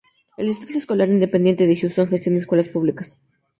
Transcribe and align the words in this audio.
El 0.35 0.47
Distrito 0.47 0.79
Escolar 0.79 1.09
Independiente 1.09 1.67
de 1.67 1.77
Houston 1.79 2.07
gestiona 2.07 2.39
escuelas 2.39 2.69
públicas. 2.69 3.15